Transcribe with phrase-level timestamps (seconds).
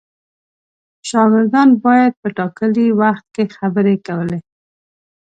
[1.09, 4.39] شاګردان باید په ټاکلي وخت کې خبرې کولې.